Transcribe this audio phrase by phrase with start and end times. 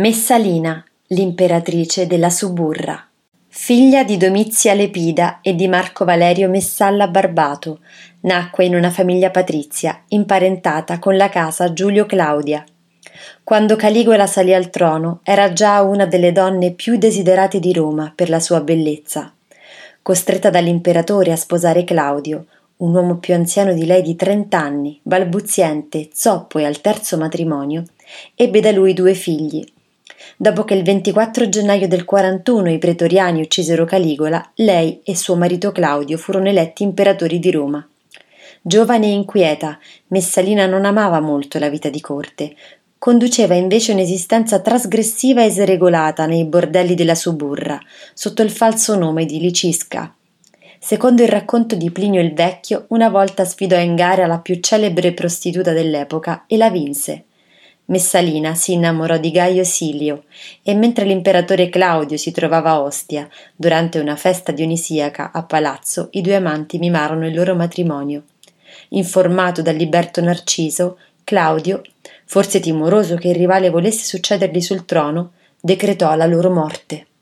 [0.00, 3.06] Messalina, l'imperatrice della Suburra.
[3.48, 7.80] Figlia di Domizia Lepida e di Marco Valerio Messalla Barbato,
[8.20, 12.64] nacque in una famiglia patrizia, imparentata con la casa Giulio Claudia.
[13.44, 18.30] Quando Caligola salì al trono, era già una delle donne più desiderate di Roma per
[18.30, 19.30] la sua bellezza.
[20.00, 22.46] Costretta dall'imperatore a sposare Claudio,
[22.78, 27.82] un uomo più anziano di lei di trent'anni, balbuziente, zoppo e al terzo matrimonio,
[28.34, 29.62] ebbe da lui due figli,
[30.42, 35.70] Dopo che il 24 gennaio del 41 i pretoriani uccisero Caligola, lei e suo marito
[35.70, 37.86] Claudio furono eletti imperatori di Roma.
[38.62, 42.56] Giovane e inquieta, Messalina non amava molto la vita di corte,
[42.96, 47.78] conduceva invece un'esistenza trasgressiva e sregolata nei bordelli della Suburra,
[48.14, 50.10] sotto il falso nome di Licisca.
[50.78, 55.12] Secondo il racconto di Plinio il Vecchio, una volta sfidò in gara la più celebre
[55.12, 57.24] prostituta dell'epoca e la vinse.
[57.90, 60.24] Messalina si innamorò di Gaio Silio
[60.62, 66.20] e mentre l'imperatore Claudio si trovava a Ostia durante una festa dionisiaca a palazzo, i
[66.20, 68.22] due amanti mimarono il loro matrimonio.
[68.90, 71.82] Informato dal liberto Narciso, Claudio,
[72.26, 77.06] forse timoroso che il rivale volesse succedergli sul trono, decretò la loro morte.